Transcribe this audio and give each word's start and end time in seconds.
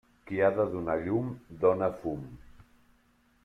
Qui 0.29 0.39
ha 0.45 0.47
de 0.59 0.63
donar 0.75 0.95
llum, 1.03 1.29
dóna 1.67 1.91
fum. 2.01 2.25